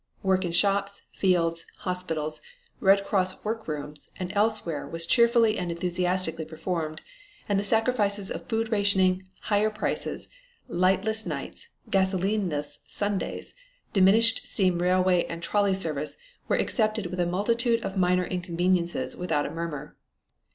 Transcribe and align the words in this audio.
Work 0.23 0.45
in 0.45 0.51
shops, 0.51 1.03
fields, 1.13 1.63
hospitals, 1.77 2.41
Red 2.79 3.05
Cross 3.05 3.43
work 3.45 3.67
rooms 3.67 4.09
and 4.17 4.33
elsewhere 4.35 4.87
was 4.87 5.05
cheerfully 5.05 5.59
and 5.59 5.69
enthusiastically 5.69 6.43
performed 6.43 7.01
and 7.47 7.59
the 7.59 7.63
sacrifices 7.63 8.31
of 8.31 8.47
food 8.47 8.71
rationing, 8.71 9.27
higher 9.41 9.69
prices, 9.69 10.27
lightless 10.67 11.27
nights, 11.27 11.67
gasolineless 11.91 12.79
Sundays, 12.87 13.53
diminished 13.93 14.47
steam 14.47 14.79
railway 14.81 15.25
and 15.25 15.43
trolley 15.43 15.75
service 15.75 16.17
were 16.47 16.57
accepted 16.57 17.05
with 17.05 17.19
a 17.19 17.27
multitude 17.27 17.85
of 17.85 17.95
minor 17.95 18.25
inconvenience 18.25 18.95
without 19.15 19.45
a 19.45 19.51
murmur. 19.51 19.95